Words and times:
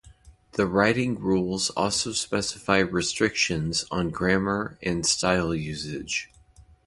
The 0.53 0.65
Writing 0.65 1.19
Rules 1.19 1.69
also 1.69 2.11
specify 2.13 2.79
restrictions 2.79 3.85
on 3.91 4.09
grammar 4.09 4.79
and 4.81 5.05
style 5.05 5.53
usage. 5.53 6.31